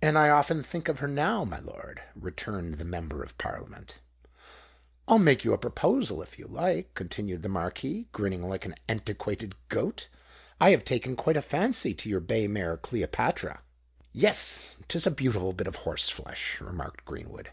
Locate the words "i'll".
5.08-5.18